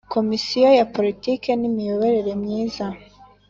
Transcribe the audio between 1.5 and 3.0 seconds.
n Imiyoborere Myiza